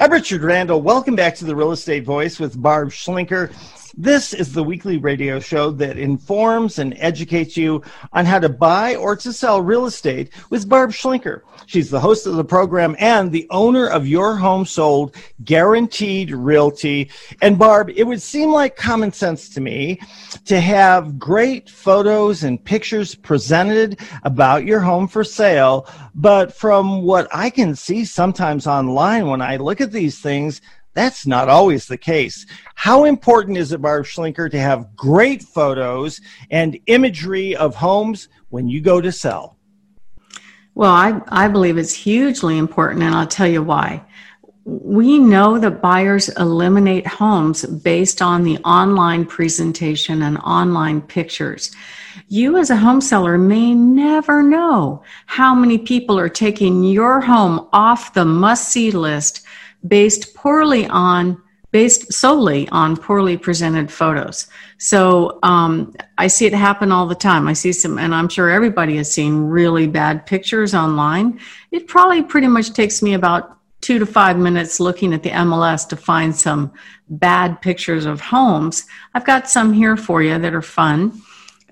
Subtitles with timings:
[0.00, 0.80] I'm Richard Randall.
[0.80, 3.50] Welcome back to the Real Estate Voice with Barb Schlinker.
[4.00, 8.94] This is the weekly radio show that informs and educates you on how to buy
[8.94, 11.40] or to sell real estate with Barb Schlinker.
[11.66, 17.10] She's the host of the program and the owner of Your Home Sold Guaranteed Realty.
[17.42, 19.98] And Barb, it would seem like common sense to me
[20.44, 25.88] to have great photos and pictures presented about your home for sale.
[26.14, 30.60] But from what I can see sometimes online when I look at these things,
[30.94, 32.46] that's not always the case.
[32.74, 38.68] How important is it, Barb Schlinker, to have great photos and imagery of homes when
[38.68, 39.58] you go to sell?
[40.74, 44.04] Well, I, I believe it's hugely important, and I'll tell you why.
[44.64, 51.70] We know that buyers eliminate homes based on the online presentation and online pictures.
[52.28, 57.68] You, as a home seller, may never know how many people are taking your home
[57.72, 59.42] off the must see list
[59.86, 64.46] based poorly on based solely on poorly presented photos.
[64.78, 67.46] So um, I see it happen all the time.
[67.46, 71.38] I see some, and I'm sure everybody has seen really bad pictures online.
[71.70, 75.86] It probably pretty much takes me about two to five minutes looking at the MLS
[75.88, 76.72] to find some
[77.10, 78.86] bad pictures of homes.
[79.14, 81.20] I've got some here for you that are fun.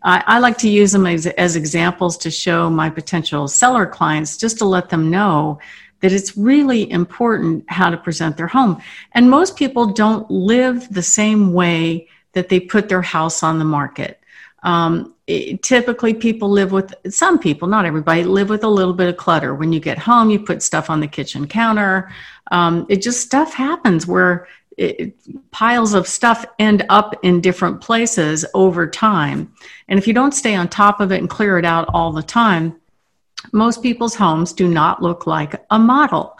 [0.03, 4.37] I, I like to use them as, as examples to show my potential seller clients
[4.37, 5.59] just to let them know
[6.01, 8.81] that it's really important how to present their home.
[9.13, 13.65] And most people don't live the same way that they put their house on the
[13.65, 14.21] market.
[14.63, 19.09] Um, it, typically, people live with some people, not everybody, live with a little bit
[19.09, 19.55] of clutter.
[19.55, 22.11] When you get home, you put stuff on the kitchen counter.
[22.51, 25.17] Um, it just stuff happens where it,
[25.51, 29.53] piles of stuff end up in different places over time.
[29.89, 32.23] And if you don't stay on top of it and clear it out all the
[32.23, 32.77] time,
[33.53, 36.39] most people's homes do not look like a model.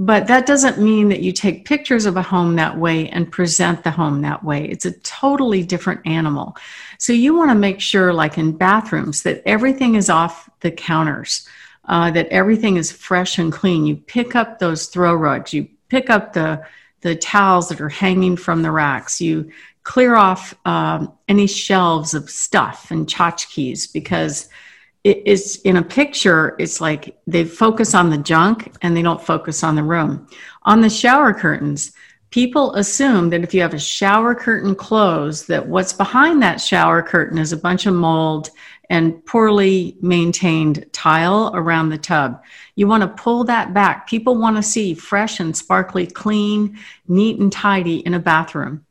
[0.00, 3.82] But that doesn't mean that you take pictures of a home that way and present
[3.82, 4.64] the home that way.
[4.64, 6.56] It's a totally different animal.
[6.98, 11.48] So you want to make sure, like in bathrooms, that everything is off the counters,
[11.86, 13.86] uh, that everything is fresh and clean.
[13.86, 16.64] You pick up those throw rugs, you pick up the
[17.00, 19.20] the towels that are hanging from the racks.
[19.20, 19.50] You
[19.84, 24.48] clear off um, any shelves of stuff and tchotchkes because
[25.04, 29.22] it is in a picture it's like they focus on the junk and they don't
[29.22, 30.26] focus on the room.
[30.62, 31.92] On the shower curtains
[32.30, 37.02] people assume that if you have a shower curtain closed that what's behind that shower
[37.02, 38.50] curtain is a bunch of mold
[38.90, 42.42] and poorly maintained tile around the tub.
[42.74, 44.08] You want to pull that back.
[44.08, 48.86] People want to see fresh and sparkly clean neat and tidy in a bathroom.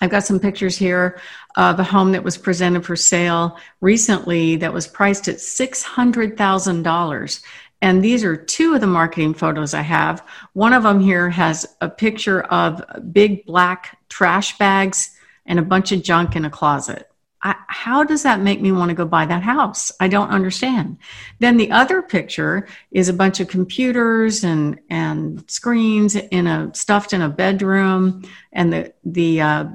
[0.00, 1.20] I've got some pictures here
[1.58, 7.42] of a home that was presented for sale recently that was priced at $600,000.
[7.82, 10.24] And these are two of the marketing photos I have.
[10.52, 12.80] One of them here has a picture of
[13.12, 15.10] big black trash bags
[15.46, 17.10] and a bunch of junk in a closet.
[17.42, 19.90] I, how does that make me want to go buy that house?
[20.00, 20.98] I don't understand.
[21.40, 27.12] Then the other picture is a bunch of computers and and screens in a stuffed
[27.12, 29.66] in a bedroom, and the the uh,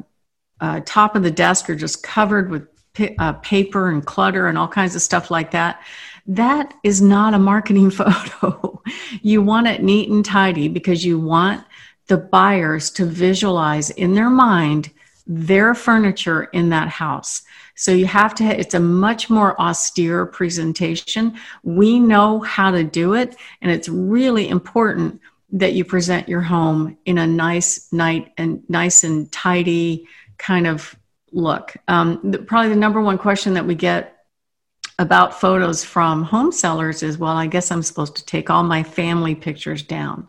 [0.64, 2.66] uh, top of the desk are just covered with
[3.20, 5.82] uh, paper and clutter and all kinds of stuff like that.
[6.26, 8.82] That is not a marketing photo.
[9.22, 11.66] you want it neat and tidy because you want
[12.08, 14.90] the buyers to visualize in their mind
[15.28, 17.42] their furniture in that house.
[17.76, 21.38] So you have to, it's a much more austere presentation.
[21.64, 25.20] We know how to do it, and it's really important
[25.54, 30.08] that you present your home in a nice, night and nice and tidy,
[30.44, 30.96] kind of
[31.32, 31.76] look.
[31.88, 34.26] Um, the, probably the number one question that we get
[35.00, 38.84] about photos from home sellers is well, I guess I'm supposed to take all my
[38.84, 40.28] family pictures down.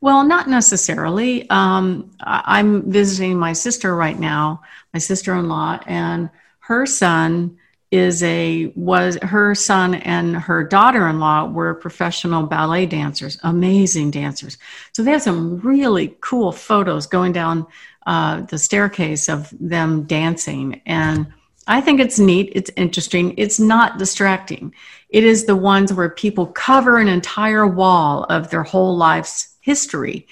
[0.00, 1.48] Well, not necessarily.
[1.48, 4.62] Um, I'm visiting my sister right now,
[4.92, 6.30] my sister in law, and
[6.60, 7.56] her son
[7.96, 14.58] is a was her son and her daughter-in-law were professional ballet dancers amazing dancers
[14.92, 17.66] so they have some really cool photos going down
[18.06, 20.80] uh, the staircase of them dancing.
[20.86, 21.26] And
[21.66, 22.52] I think it's neat.
[22.54, 23.34] It's interesting.
[23.36, 24.72] It's not distracting.
[25.08, 30.26] It is the ones where people cover an entire wall of their whole life's history.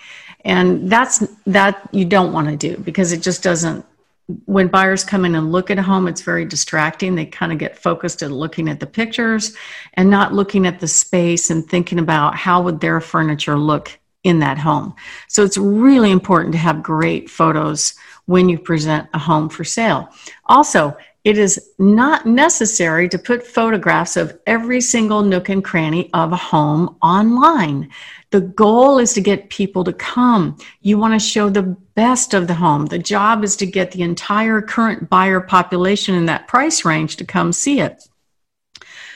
[0.45, 3.85] And that's that you don't want to do because it just doesn't.
[4.47, 7.15] When buyers come in and look at a home, it's very distracting.
[7.15, 9.55] They kind of get focused at looking at the pictures
[9.95, 14.39] and not looking at the space and thinking about how would their furniture look in
[14.39, 14.95] that home.
[15.29, 17.95] So it's really important to have great photos
[18.25, 20.09] when you present a home for sale.
[20.47, 26.33] Also, it is not necessary to put photographs of every single nook and cranny of
[26.33, 27.91] a home online.
[28.31, 30.59] The goal is to get people to come.
[30.83, 32.87] You want to show the best of the home.
[32.87, 37.25] The job is to get the entire current buyer population in that price range to
[37.25, 38.09] come see it.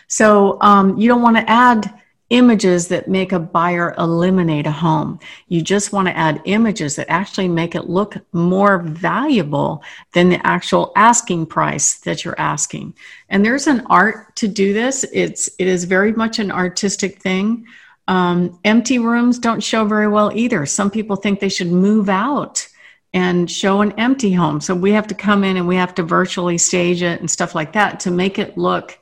[0.06, 1.92] So um, you don't want to add
[2.30, 5.18] images that make a buyer eliminate a home.
[5.48, 9.82] You just want to add images that actually make it look more valuable
[10.12, 12.94] than the actual asking price that you're asking.
[13.30, 15.06] And there's an art to do this.
[15.12, 17.66] It's it is very much an artistic thing.
[18.08, 20.66] Um, empty rooms don't show very well either.
[20.66, 22.67] Some people think they should move out
[23.14, 24.60] and show an empty home.
[24.60, 27.54] So we have to come in and we have to virtually stage it and stuff
[27.54, 28.98] like that to make it look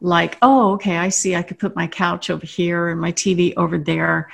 [0.00, 3.54] like, oh, okay, I see, I could put my couch over here and my TV
[3.56, 4.30] over there.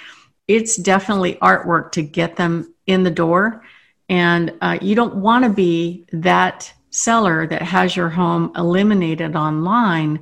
[0.47, 3.65] It's definitely artwork to get them in the door.
[4.09, 10.21] And uh, you don't want to be that seller that has your home eliminated online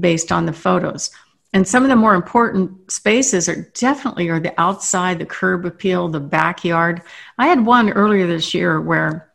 [0.00, 1.10] based on the photos.
[1.52, 6.08] And some of the more important spaces are definitely are the outside, the curb appeal,
[6.08, 7.02] the backyard.
[7.38, 9.32] I had one earlier this year where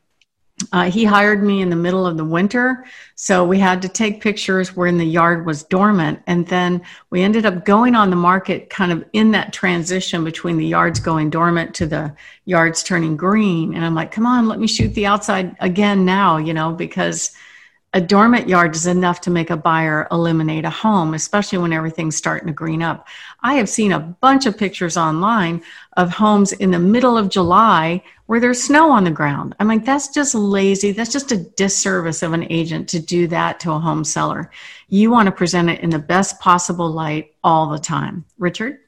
[0.71, 4.21] uh, he hired me in the middle of the winter, so we had to take
[4.21, 6.21] pictures when the yard was dormant.
[6.27, 10.57] And then we ended up going on the market kind of in that transition between
[10.57, 13.73] the yards going dormant to the yards turning green.
[13.73, 17.31] And I'm like, come on, let me shoot the outside again now, you know, because
[17.93, 22.15] a dormant yard is enough to make a buyer eliminate a home, especially when everything's
[22.15, 23.07] starting to green up.
[23.41, 25.61] I have seen a bunch of pictures online
[25.95, 29.55] of homes in the middle of July where there's snow on the ground.
[29.59, 30.91] I'm like, that's just lazy.
[30.91, 34.49] That's just a disservice of an agent to do that to a home seller.
[34.87, 38.25] You want to present it in the best possible light all the time.
[38.39, 38.79] Richard?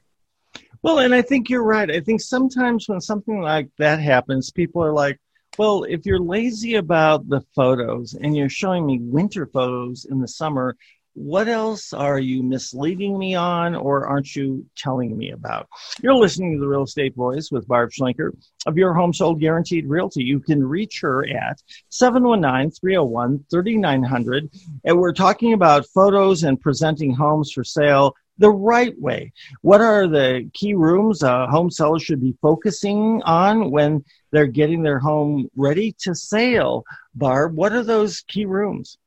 [0.82, 1.90] Well, and I think you're right.
[1.90, 5.20] I think sometimes when something like that happens, people are like,
[5.58, 10.28] well, if you're lazy about the photos and you're showing me winter photos in the
[10.28, 10.76] summer,
[11.16, 15.66] what else are you misleading me on or aren't you telling me about?
[16.02, 18.36] You're listening to the Real Estate Voice with Barb Schlinker
[18.66, 20.22] of Your Home Sold Guaranteed Realty.
[20.22, 27.64] You can reach her at 719-301-3900 and we're talking about photos and presenting homes for
[27.64, 29.32] sale the right way.
[29.62, 34.82] What are the key rooms a home seller should be focusing on when they're getting
[34.82, 36.84] their home ready to sale?
[37.14, 38.98] Barb, what are those key rooms?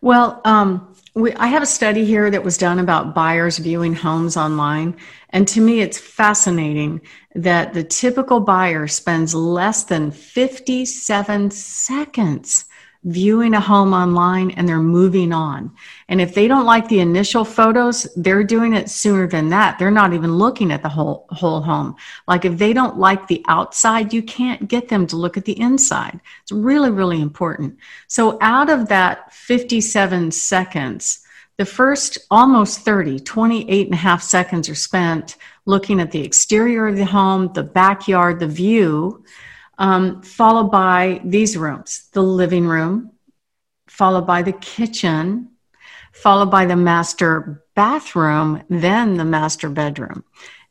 [0.00, 4.36] Well, um, we, I have a study here that was done about buyers viewing homes
[4.36, 4.96] online.
[5.30, 7.00] And to me, it's fascinating
[7.34, 12.67] that the typical buyer spends less than 57 seconds
[13.04, 15.72] viewing a home online and they're moving on.
[16.08, 19.78] And if they don't like the initial photos, they're doing it sooner than that.
[19.78, 21.94] They're not even looking at the whole whole home.
[22.26, 25.58] Like if they don't like the outside, you can't get them to look at the
[25.60, 26.20] inside.
[26.42, 27.78] It's really really important.
[28.08, 31.24] So out of that 57 seconds,
[31.56, 35.36] the first almost 30, 28 and a half seconds are spent
[35.66, 39.24] looking at the exterior of the home, the backyard, the view,
[39.78, 43.12] um, followed by these rooms the living room,
[43.86, 45.50] followed by the kitchen,
[46.12, 50.24] followed by the master bathroom, then the master bedroom.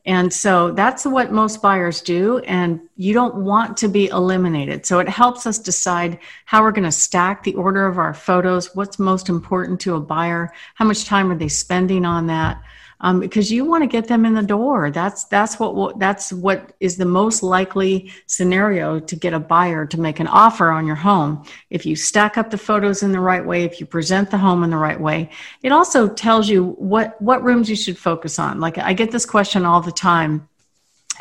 [0.05, 2.39] And so that's what most buyers do.
[2.39, 4.85] And you don't want to be eliminated.
[4.85, 8.73] So it helps us decide how we're going to stack the order of our photos,
[8.73, 12.61] what's most important to a buyer, how much time are they spending on that
[12.99, 14.89] um, because you want to get them in the door.
[14.89, 19.99] That's that's what that's what is the most likely scenario to get a buyer to
[19.99, 21.45] make an offer on your home.
[21.69, 24.63] If you stack up the photos in the right way, if you present the home
[24.63, 25.29] in the right way,
[25.61, 28.59] it also tells you what what rooms you should focus on.
[28.59, 30.47] Like I get this question all the time.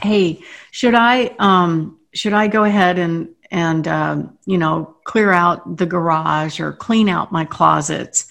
[0.01, 0.41] Hey,
[0.71, 5.87] should I um, should I go ahead and and uh, you know clear out the
[5.87, 8.29] garage or clean out my closets?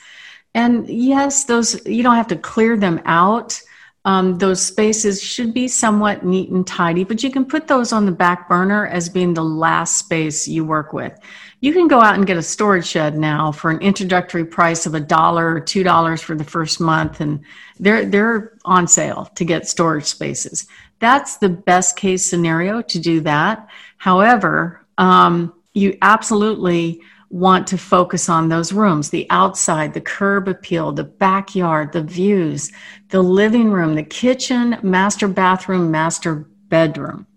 [0.56, 3.62] And yes, those you don't have to clear them out.
[4.06, 8.06] Um, those spaces should be somewhat neat and tidy, but you can put those on
[8.06, 11.20] the back burner as being the last space you work with.
[11.60, 14.94] You can go out and get a storage shed now for an introductory price of
[14.94, 17.42] a dollar or two dollars for the first month, and
[17.80, 20.68] they're they're on sale to get storage spaces.
[21.00, 23.68] That's the best case scenario to do that.
[23.98, 27.02] However, um, you absolutely
[27.36, 32.72] want to focus on those rooms the outside, the curb appeal, the backyard, the views,
[33.10, 37.28] the living room, the kitchen, master bathroom, master bedroom.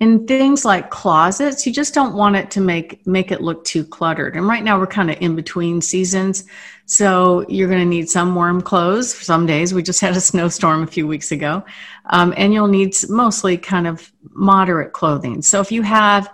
[0.00, 3.84] In things like closets, you just don't want it to make make it look too
[3.84, 4.34] cluttered.
[4.34, 6.44] And right now we're kind of in between seasons,
[6.86, 9.14] so you're going to need some warm clothes.
[9.14, 11.62] Some days we just had a snowstorm a few weeks ago,
[12.06, 15.42] um, and you'll need mostly kind of moderate clothing.
[15.42, 16.28] So if you have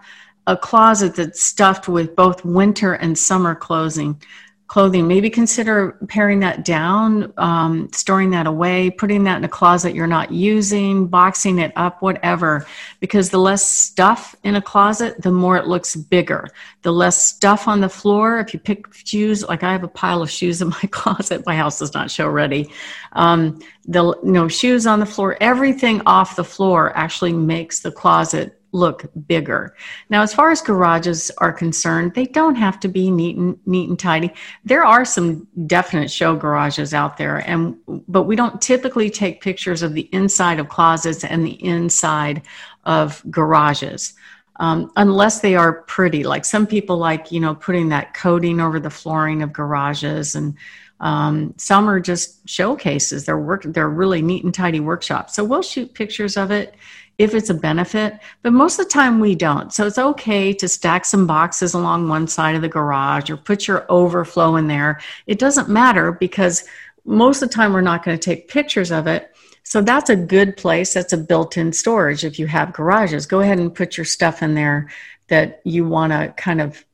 [0.46, 4.20] a closet that's stuffed with both winter and summer clothing
[4.66, 5.06] clothing.
[5.06, 10.06] Maybe consider paring that down um, storing that away putting that in a closet you're
[10.06, 12.66] not using boxing it up whatever.
[12.98, 16.48] Because the less stuff in a closet the more it looks bigger.
[16.82, 20.22] The less stuff on the floor if you pick shoes like i have a pile
[20.22, 22.70] of shoes in my closet my house is not show ready.
[23.12, 27.92] Um, the you know shoes on the floor everything off the floor actually makes the
[27.92, 29.74] closet look bigger.
[30.10, 33.88] Now, as far as garages are concerned, they don't have to be neat and neat
[33.88, 34.32] and tidy.
[34.64, 37.76] There are some definite show garages out there, and
[38.08, 42.42] but we don't typically take pictures of the inside of closets and the inside
[42.84, 44.14] of garages.
[44.58, 48.80] Um, unless they are pretty, like some people like, you know, putting that coating over
[48.80, 50.54] the flooring of garages, and
[51.00, 53.26] um, some are just showcases.
[53.26, 55.34] They're work, they're really neat and tidy workshops.
[55.34, 56.74] So we'll shoot pictures of it
[57.18, 59.72] if it's a benefit, but most of the time we don't.
[59.72, 63.66] So it's okay to stack some boxes along one side of the garage or put
[63.66, 65.00] your overflow in there.
[65.26, 66.64] It doesn't matter because
[67.04, 69.34] most of the time we're not going to take pictures of it.
[69.62, 70.94] So that's a good place.
[70.94, 73.26] That's a built in storage if you have garages.
[73.26, 74.90] Go ahead and put your stuff in there
[75.28, 76.84] that you want to kind of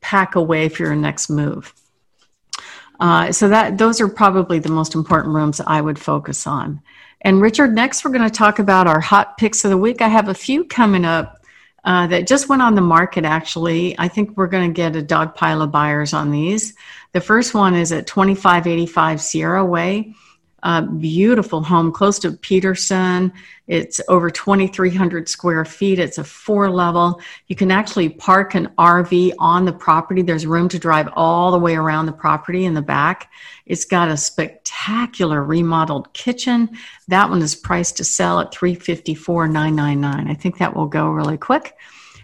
[0.00, 1.72] pack away for your next move.
[3.00, 6.82] Uh, so that those are probably the most important rooms I would focus on.
[7.22, 10.00] And Richard, next we're going to talk about our hot picks of the week.
[10.02, 11.42] I have a few coming up
[11.84, 13.98] uh, that just went on the market actually.
[13.98, 16.74] I think we're going to get a dog pile of buyers on these.
[17.12, 20.14] The first one is at 2585 Sierra Way
[20.62, 23.32] a beautiful home close to Peterson.
[23.68, 25.98] It's over 2,300 square feet.
[25.98, 27.20] It's a four level.
[27.46, 30.22] You can actually park an RV on the property.
[30.22, 33.30] There's room to drive all the way around the property in the back.
[33.66, 36.70] It's got a spectacular remodeled kitchen.
[37.08, 40.28] That one is priced to sell at 354,999.
[40.28, 41.74] I think that will go really quick.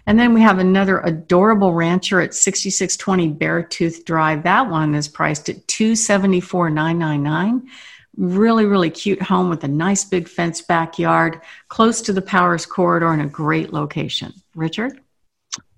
[0.07, 4.43] And then we have another adorable rancher at 6620 Beartooth Drive.
[4.43, 7.67] That one is priced at 274,999
[8.17, 13.11] really, really cute home with a nice big fence backyard, close to the Powers corridor,
[13.11, 14.33] and a great location.
[14.55, 14.99] Richard?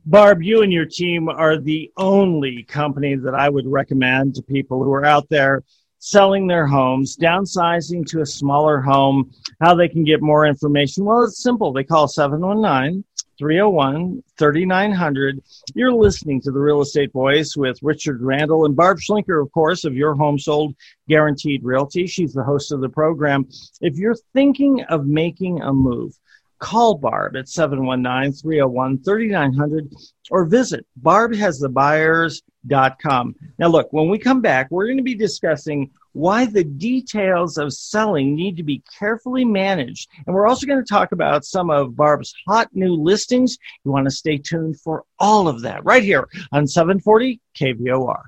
[0.06, 4.84] Barb, you and your team are the only company that I would recommend to people
[4.84, 5.64] who are out there
[6.00, 11.04] selling their homes, downsizing to a smaller home, how they can get more information.
[11.04, 11.74] Well, it's simple.
[11.74, 13.04] They call 719
[13.38, 15.42] 301 3900.
[15.76, 19.86] You're listening to the Real Estate Voice with Richard Randall and Barb Schlinker, of course,
[19.86, 20.76] of Your Home Sold
[21.08, 22.08] Guaranteed Realty.
[22.08, 23.48] She's the host of the program.
[23.82, 26.18] If you're thinking of making a move,
[26.60, 29.94] call Barb at 719 301 3900
[30.32, 33.36] or visit barbhasthebuyers.com.
[33.60, 37.72] Now, look, when we come back, we're going to be discussing why the details of
[37.72, 40.10] selling need to be carefully managed.
[40.26, 43.58] And we're also going to talk about some of Barb's hot new listings.
[43.86, 48.24] You want to stay tuned for all of that right here on 740 KVOR.